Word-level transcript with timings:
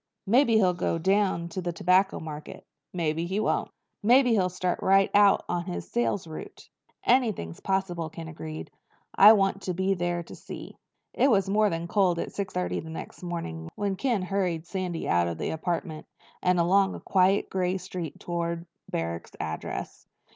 Maybe 0.25 0.55
he'll 0.55 0.73
go 0.73 0.97
down 0.97 1.47
to 1.49 1.61
the 1.61 1.71
Tobacco 1.71 2.19
Mart. 2.19 2.49
Maybe 2.91 3.27
he 3.27 3.39
won't." 3.39 3.69
"Maybe 4.01 4.31
he'll 4.31 4.49
start 4.49 4.81
right 4.81 5.11
out 5.13 5.45
on 5.47 5.65
his 5.65 5.91
sales 5.91 6.25
route." 6.25 6.67
"Anything's 7.03 7.59
possible," 7.59 8.09
Ken 8.09 8.27
agreed. 8.27 8.71
"I 9.13 9.29
just 9.29 9.37
want 9.37 9.61
to 9.61 9.75
be 9.75 9.93
there 9.93 10.23
to 10.23 10.35
see." 10.35 10.75
It 11.13 11.29
was 11.29 11.51
more 11.51 11.69
than 11.69 11.87
cold 11.87 12.17
at 12.17 12.33
six 12.33 12.51
thirty 12.51 12.79
the 12.79 12.89
next 12.89 13.21
morning 13.21 13.69
when 13.75 13.95
Ken 13.95 14.23
hurried 14.23 14.65
Sandy 14.65 15.07
out 15.07 15.27
of 15.27 15.37
the 15.37 15.51
apartment 15.51 16.07
and 16.41 16.59
along 16.59 16.99
quiet 17.01 17.51
gray 17.51 17.77
streets 17.77 18.17
toward 18.19 18.65
Barrack's 18.89 19.33
address. 19.39 20.07